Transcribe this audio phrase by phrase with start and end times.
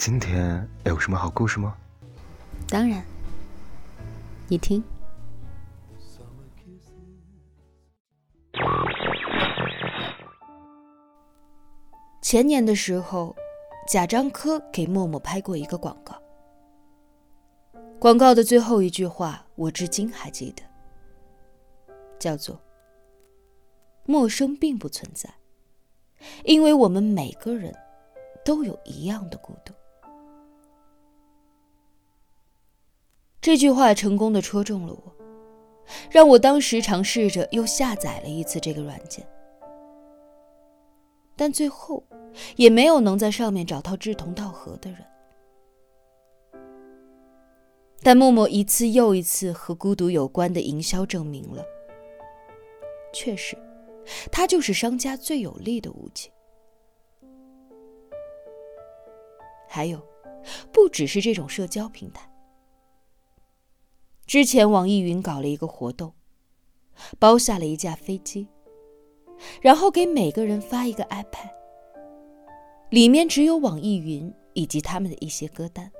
[0.00, 1.76] 今天有什么好故事吗？
[2.66, 3.04] 当然，
[4.48, 4.82] 你听。
[12.22, 13.36] 前年的时候，
[13.86, 16.18] 贾樟柯给默默拍过一个广告。
[17.98, 20.62] 广告的最后一句话，我至今还记得，
[22.18, 22.58] 叫做
[24.08, 25.28] “陌生并不存在，
[26.44, 27.76] 因为我们每个人
[28.42, 29.74] 都有一样的孤独。”
[33.40, 35.16] 这句话成功的戳中了我，
[36.10, 39.26] 让我当时尝试着又下载了一次这个软件，
[41.36, 42.04] 但最后
[42.56, 44.98] 也没有能在上面找到志同道合的人。
[48.02, 51.64] 但默默一次又一次和孤独有关的营销证明了，
[53.12, 53.56] 确实，
[54.30, 56.30] 它就是商家最有力的武器。
[59.66, 59.98] 还有，
[60.70, 62.29] 不只是这种社交平台。
[64.30, 66.12] 之前网易云搞了一个活动，
[67.18, 68.46] 包下了一架飞机，
[69.60, 71.50] 然后给每个人发一个 iPad，
[72.90, 75.90] 里面只有网易云以及他们的一些歌单。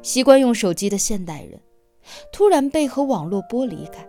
[0.00, 1.60] 习惯用手机的现代人，
[2.32, 4.08] 突然被和网络剥离开，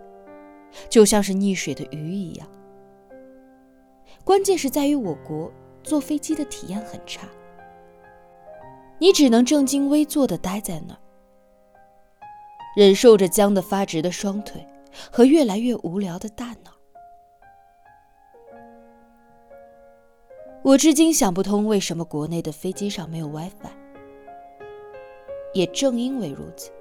[0.88, 2.48] 就像是溺水的鱼一样。
[4.24, 7.28] 关键是在于我国坐飞机的体验很差，
[8.98, 11.00] 你只能正襟危坐的待在那儿，
[12.76, 14.66] 忍受着僵得发直的双腿
[15.10, 16.72] 和越来越无聊的大脑。
[20.62, 23.70] 我至今想不通为什么国内的飞机上没有 WiFi。
[25.52, 26.72] 也正因为如此，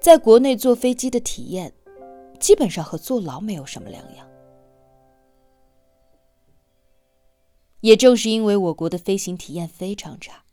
[0.00, 1.72] 在国内坐飞机的体验，
[2.38, 4.28] 基本上和坐牢没有什么两样。
[7.80, 10.44] 也正是因为我国的飞行体验非常差，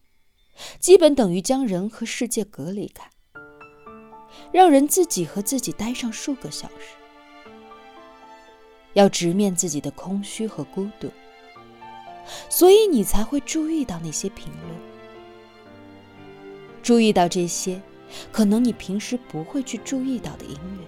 [0.79, 3.09] 基本等于将人和世界隔离开，
[4.51, 6.95] 让人自己和自己待上数个小时，
[8.94, 11.12] 要直面自己的空虚和孤独，
[12.50, 14.75] 所以你才会注意到那些评论。
[16.81, 17.81] 注意到这些，
[18.31, 20.85] 可能你平时不会去注意到的音乐，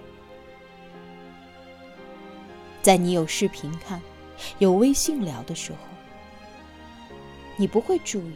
[2.80, 4.00] 在你有视频看、
[4.58, 5.78] 有微信聊的时候，
[7.56, 8.34] 你不会注意，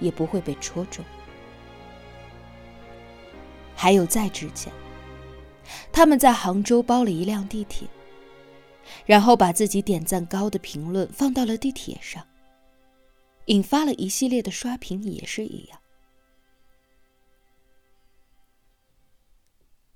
[0.00, 1.04] 也不会被戳中。
[3.74, 4.72] 还有在之前，
[5.92, 7.86] 他们在杭州包了一辆地铁，
[9.06, 12.26] 然后把自己点赞高的评论放到了地铁上，
[13.46, 15.78] 引发了一系列的刷屏，也是一样。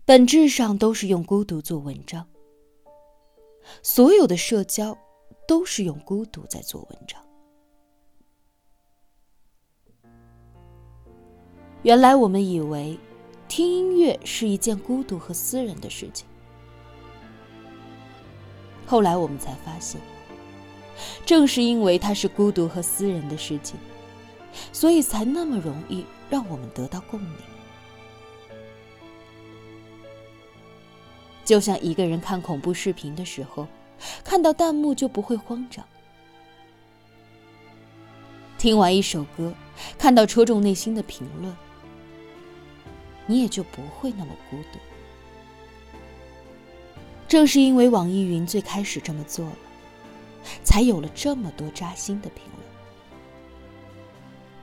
[0.04, 2.28] 本质上都是用孤独做文章，
[3.82, 4.96] 所有的社交
[5.48, 7.20] 都是用孤独在做文章。
[11.82, 12.96] 原来我们以为
[13.48, 16.24] 听音乐是一件孤独和私人的事情，
[18.86, 20.00] 后来我们才发现，
[21.26, 23.76] 正是因为它是孤独和私人的事情，
[24.72, 27.32] 所以才那么容易让我们得到共鸣。
[31.44, 33.66] 就像一个人看恐怖视频的时候，
[34.22, 35.84] 看到弹幕就不会慌张；
[38.56, 39.52] 听完一首歌，
[39.98, 41.54] 看到戳中内心的评论，
[43.26, 44.78] 你也就不会那么孤独。
[47.28, 49.56] 正是因为网易云最开始这么做了，
[50.62, 52.42] 才有了这么多扎心的评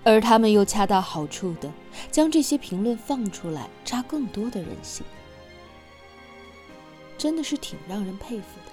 [0.03, 1.71] 论，而他们又恰到好处的
[2.11, 5.05] 将这些评论放出来，扎更多的人心。
[7.17, 8.71] 真的是挺让人佩服的，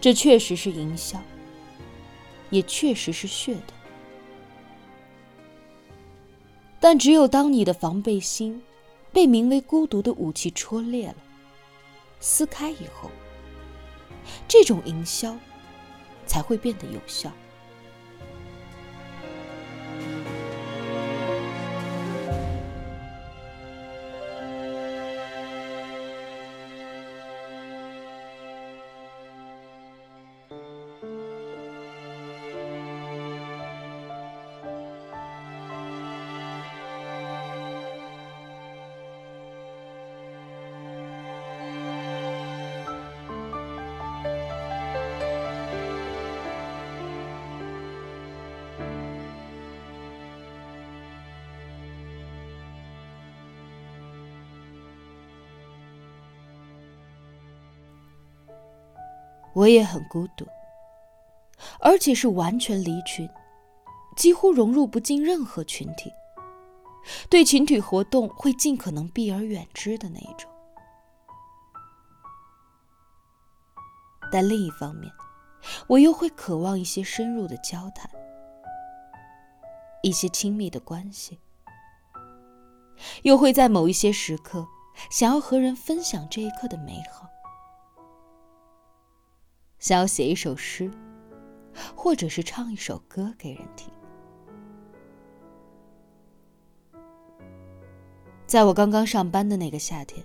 [0.00, 1.20] 这确实是营销，
[2.50, 3.73] 也确实是噱头。
[6.84, 8.62] 但只有当你的防备心
[9.10, 11.14] 被名为孤独的武器戳裂了、
[12.20, 13.10] 撕开以后，
[14.46, 15.34] 这种营销
[16.26, 17.32] 才会变得有效。
[59.54, 60.46] 我也很孤独，
[61.80, 63.28] 而且是完全离群，
[64.16, 66.12] 几乎融入不进任何群体，
[67.30, 70.50] 对群体活动会尽可能避而远之的那一种。
[74.32, 75.12] 但另一方面，
[75.86, 78.10] 我又会渴望一些深入的交谈，
[80.02, 81.38] 一些亲密的关系，
[83.22, 84.66] 又会在某一些时刻
[85.10, 87.28] 想要和人分享这一刻的美好，
[89.84, 90.90] 想要写一首诗，
[91.94, 93.92] 或者是唱一首歌给人听。
[98.46, 100.24] 在我刚刚上班的那个夏天，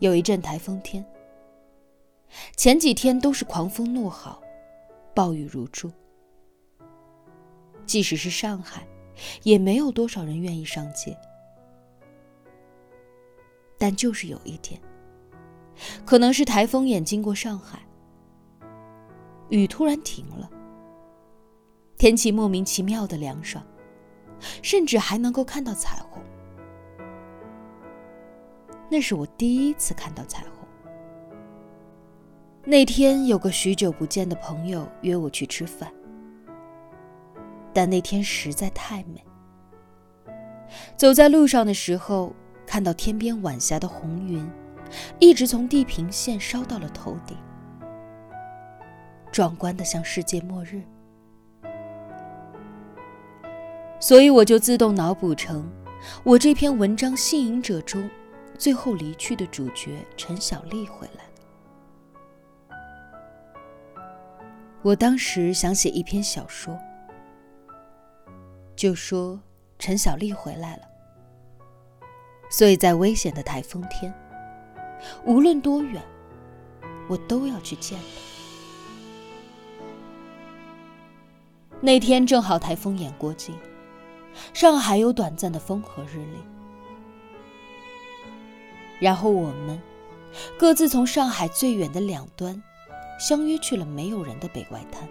[0.00, 1.02] 有一阵台风天。
[2.58, 4.38] 前几天都是狂风怒号，
[5.14, 5.90] 暴雨如注。
[7.86, 8.86] 即使是上海，
[9.44, 11.16] 也没有多少人愿意上街。
[13.78, 14.78] 但就是有一天，
[16.04, 17.80] 可能是台风眼经过上海，
[19.56, 20.50] 雨突然停了，
[21.96, 23.64] 天气莫名其妙的凉爽，
[24.62, 26.22] 甚至还能够看到彩虹。
[28.90, 30.50] 那是我第一次看到彩虹。
[32.64, 35.92] 那天有个许久不见的朋友约我去吃饭，
[37.72, 39.24] 但那天实在太美。
[40.96, 42.34] 走在路上的时候，
[42.66, 44.50] 看到天边晚霞的红云，
[45.18, 47.36] 一直从地平线烧到了头顶，
[49.34, 50.80] 壮观的像世界末日。
[53.98, 55.68] 所以我就自动脑补成
[56.22, 58.08] 我这篇文章《信引者》中
[58.56, 61.24] 最后离去的主角陈小丽回来。
[64.82, 66.78] 我当时想写一篇小说，
[68.76, 69.40] 就说
[69.80, 70.82] 陈小丽回来了，
[72.50, 74.14] 所以在危险的台风天，
[75.24, 76.00] 无论多远，
[77.08, 78.33] 我都要去见她。
[81.84, 83.54] 那天正好台风眼过境，
[84.54, 86.38] 上海有短暂的风和日丽，
[88.98, 89.78] 然后我们
[90.56, 92.62] 各自从上海最远的两端。
[93.20, 95.08] 相约去了没有人的北外滩。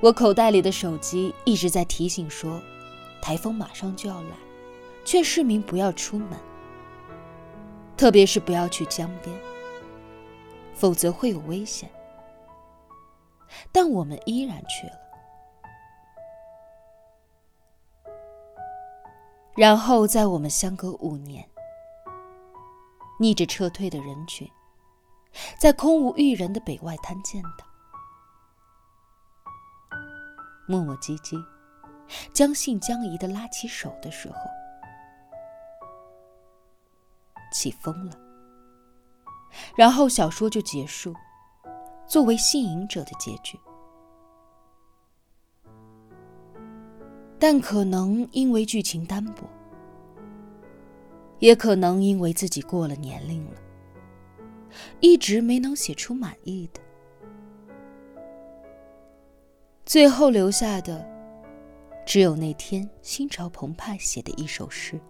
[0.00, 2.62] 我口袋里的手机一直在提醒说，
[3.20, 4.36] 台风马上就要来，
[5.04, 6.30] 劝市民不要出门，
[7.98, 9.36] 特别是不要去江边，
[10.74, 11.90] 否则会有危险。
[13.72, 14.98] 但我们依然去了。
[19.56, 21.48] 然后在我们相隔五年，
[23.18, 24.50] 逆着撤退的人群。
[25.56, 27.64] 在空无一人的北外滩见到，
[30.66, 31.40] 磨磨唧唧、
[32.32, 34.36] 将信将疑的拉起手的时候，
[37.52, 38.16] 起风了。
[39.76, 41.14] 然后小说就结束，
[42.10, 43.56] 作为信引者的结局。
[47.38, 49.48] 但可能因为剧情单薄，
[51.38, 53.52] 也可能因为自己过了年龄了。
[54.98, 56.80] 一直没能写出满意的，
[59.86, 61.08] 最后留下的
[62.04, 65.00] 只有那天心潮澎湃写的一首诗。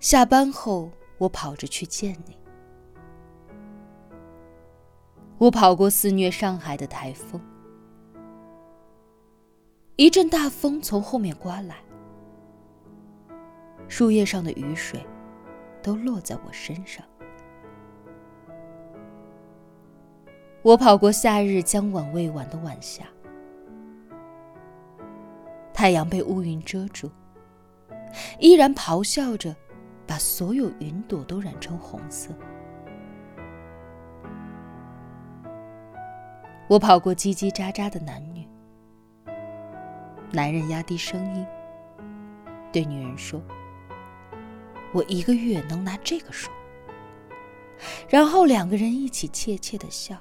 [0.00, 0.90] 下班后，
[1.24, 2.36] 我跑着去见你。
[5.38, 7.40] 我跑过肆虐上海的台风，
[9.96, 11.76] 一阵大风从后面刮来。
[13.88, 15.04] 树叶上的雨水，
[15.82, 17.02] 都落在我身上。
[20.62, 23.04] 我跑过夏日将晚未晚的晚霞，
[25.72, 27.10] 太阳被乌云遮住，
[28.38, 29.54] 依然咆哮着，
[30.06, 32.30] 把所有云朵都染成红色。
[36.68, 38.48] 我跑过叽叽喳喳的男女，
[40.32, 41.46] 男人压低声音
[42.72, 43.40] 对女人说。
[44.92, 46.48] 我一个月能拿这个数，
[48.08, 50.16] 然后两个人一起怯怯的笑。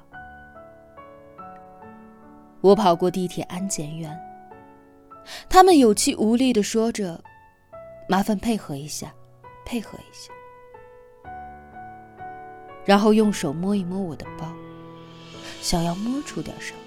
[2.60, 4.20] 我跑过地铁安检员，
[5.48, 7.24] 他们有气无力的说着
[8.10, 9.14] ：“麻烦配合一下，
[9.66, 10.32] 配合一下。”
[12.86, 14.52] 然后用手摸一摸我的包，
[15.62, 16.80] 想要摸出点什么。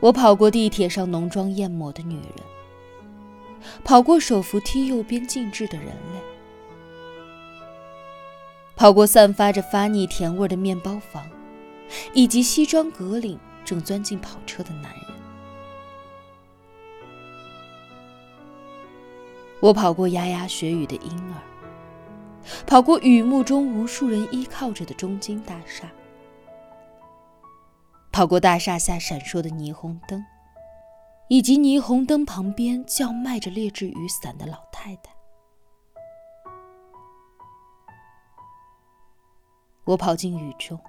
[0.00, 2.32] 我跑过地铁上浓妆艳抹的女人。
[3.84, 6.20] 跑过手扶梯右边静置的人类，
[8.74, 11.28] 跑过散发着发腻甜味的面包房，
[12.14, 15.09] 以及西装革领正钻进跑车的男人。
[19.60, 21.36] 我跑过牙牙学语的婴儿，
[22.66, 25.86] 跑过雨幕中无数人依靠着的中金大厦，
[28.10, 30.24] 跑过大厦下闪烁的霓虹灯，
[31.28, 35.12] 以及霓虹灯旁边叫卖着劣质雨伞的老太太。
[39.84, 40.80] 我跑进雨中，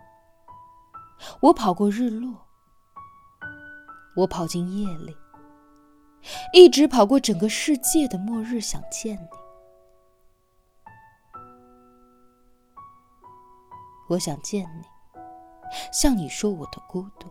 [1.42, 2.48] 我跑过日落，
[4.16, 5.14] 我跑进夜里。
[6.54, 9.28] 一直跑过整个世界的末日，想见你。
[14.10, 14.84] 我想见你，
[15.94, 17.28] 向你说我的孤独。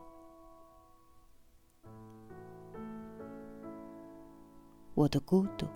[4.94, 5.66] 我的孤独，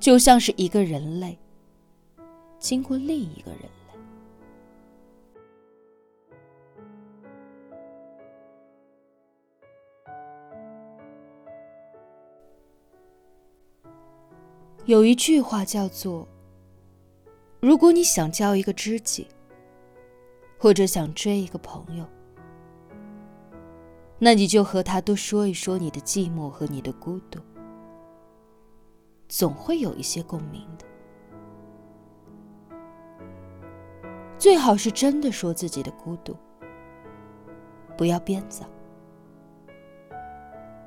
[0.00, 1.38] 就像是一个人类
[2.58, 3.60] 经过另一个人。
[14.86, 16.28] 有一句话叫做
[17.58, 19.26] ：“如果你想交一个知己，
[20.56, 22.06] 或者想追一个朋友，
[24.20, 27.40] 那你就和他多说一说你的寂寞和你的孤独，
[29.28, 30.86] 总会有一些共鸣的。
[34.38, 36.36] 最好是真的说自己的孤独，
[37.96, 38.64] 不要编造。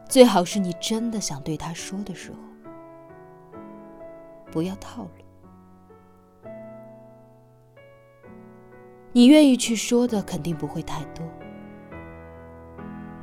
[0.07, 2.39] 最好是你真的想对他说的时候。”
[4.51, 6.49] 不要套路，
[9.11, 11.25] 你愿意去说的肯定不会太多，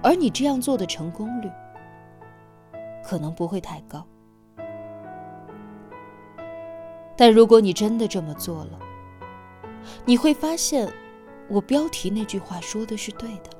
[0.03, 1.51] 而你这样做的成功率
[3.05, 4.07] 可能不会太高。
[7.17, 8.79] 但如果你真的这么做了，
[10.05, 10.89] 你会发现，
[11.49, 13.51] 我标题那句话说的是对的：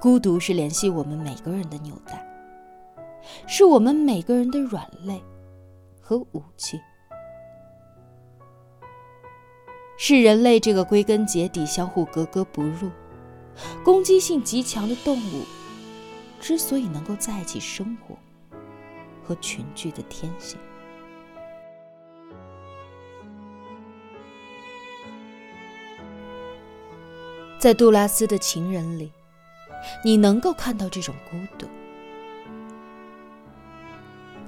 [0.00, 2.31] 孤独是联系我们每个人的纽带。
[3.46, 5.22] 是我们每个人的软肋
[6.00, 6.80] 和武器，
[9.96, 12.90] 是人类这个归根结底相互格格不入、
[13.84, 15.44] 攻击性极强的动物
[16.40, 18.16] 之所以能够在一起生活
[19.24, 20.58] 和群聚的天性。
[27.58, 29.12] 在杜拉斯的情人里，
[30.04, 31.68] 你能够看到这种孤独。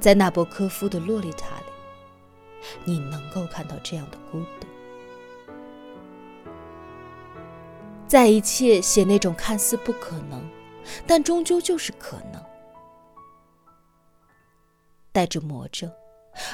[0.05, 1.65] 在纳博科夫的《洛丽塔》里，
[2.85, 4.67] 你能够看到这样的孤独。
[8.07, 10.47] 在一切写那种看似不可能，
[11.07, 12.45] 但终究就是可能，
[15.11, 15.91] 带着魔怔，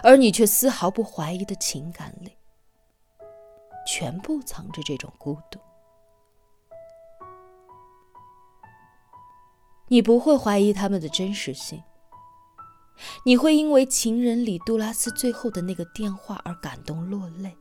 [0.00, 2.38] 而你却丝毫不怀疑的情感里，
[3.85, 5.59] 全部藏着这种孤独。
[9.88, 11.83] 你不会怀疑他们的真实性。
[13.25, 17.57] 你会因为情人里杜拉斯最后的那个电话而感动落泪，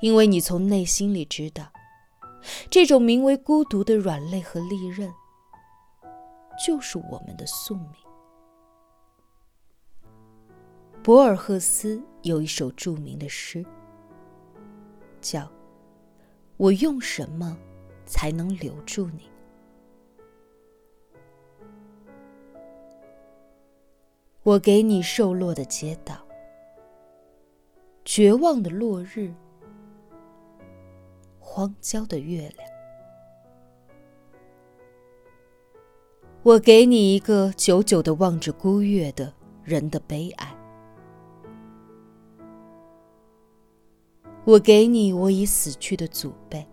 [0.00, 1.72] 因为你从内心里知道，
[2.70, 5.12] 这种名为孤独的软肋和利刃，
[6.66, 7.88] 就是我们的宿命。
[11.02, 13.62] 博尔赫斯有一首著名的诗，
[15.20, 15.40] 叫
[16.56, 17.56] 《我用什么
[18.06, 19.28] 才能留住你》。
[24.44, 26.14] 我给你瘦落的街道，
[28.04, 29.32] 绝望的落日，
[31.38, 32.70] 荒郊的月亮。
[36.42, 39.32] 我给你一个久久的望着孤月的
[39.62, 40.54] 人的悲哀。
[44.44, 46.68] 我给你我已死去的祖辈，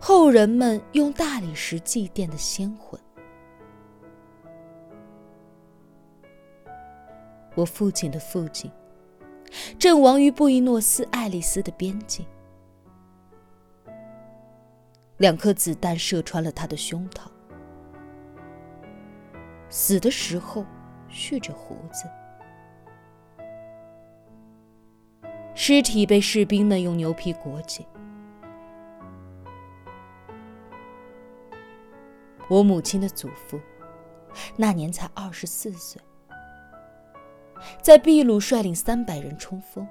[0.00, 2.98] 后人们用大理石祭奠的先魂。
[7.56, 8.70] 我父亲的父亲，
[9.78, 12.26] 阵亡于布宜诺斯艾利斯的边境，
[15.16, 17.22] 两颗子弹射穿了他的胸膛，
[19.70, 20.66] 死的时候
[21.08, 22.04] 蓄着胡子，
[25.54, 27.86] 尸体被士兵们用牛皮裹紧。
[32.48, 33.58] 我母亲的祖父，
[34.56, 35.98] 那年才二十四岁。
[37.80, 39.86] 在秘鲁率领三百人冲锋，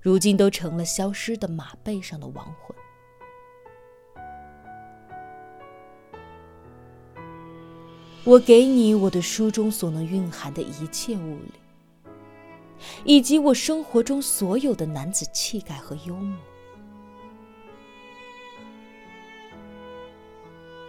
[0.00, 2.76] 如今都成了消失的马背上的亡魂。
[8.24, 11.54] 我给你我的书中所能蕴含的一切物理，
[13.04, 16.38] 以及我生活中所有的男子气概和幽默。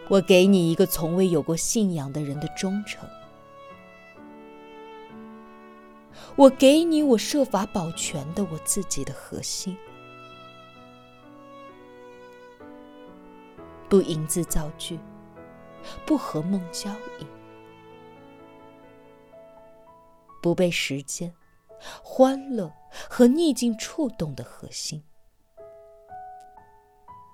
[0.09, 3.07] 我给你一个从未有过信仰的人的忠诚。
[6.35, 9.77] 我给你我设法保全的我自己的核心，
[13.89, 14.97] 不吟字造句，
[16.05, 17.25] 不和梦交易，
[20.41, 21.33] 不被时间、
[22.01, 22.71] 欢乐
[23.09, 25.03] 和逆境触动的核心。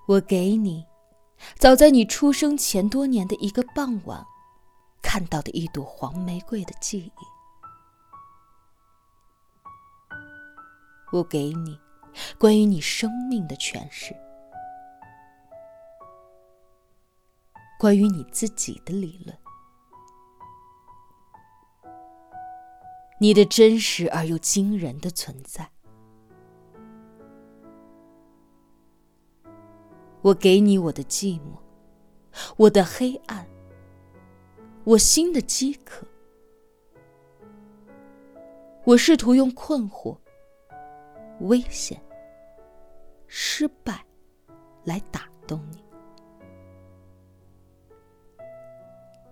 [0.08, 0.84] 我给你，
[1.56, 4.26] 早在你出生前多年的一个傍晚，
[5.00, 7.37] 看到的一朵黄玫瑰的记忆。
[11.10, 11.78] 我给你
[12.38, 14.14] 关于你生命的诠释，
[17.78, 19.36] 关于你自己的理论，
[23.18, 25.70] 你的真实而又惊人的存在。
[30.20, 31.58] 我给你我的寂寞，
[32.56, 33.48] 我的黑暗，
[34.84, 36.06] 我心的饥渴。
[38.84, 40.18] 我试图用困惑。
[41.40, 42.00] 危险、
[43.26, 44.04] 失败，
[44.84, 45.84] 来打动你。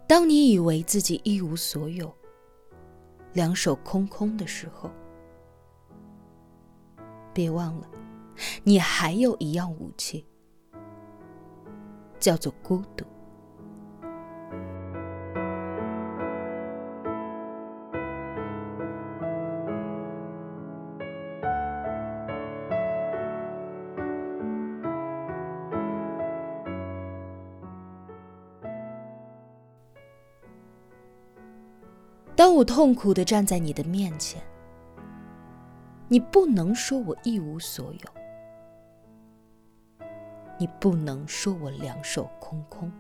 [0.06, 2.14] 当你以为自己一无所有、
[3.32, 4.90] 两手空空的时候，
[7.34, 7.90] 别忘了，
[8.62, 10.24] 你还有一样武器，
[12.20, 13.04] 叫做孤独。
[32.56, 34.40] 我痛苦的站在你的面前，
[36.08, 40.06] 你不能说我一无所有，
[40.58, 42.90] 你不能说我两手空空。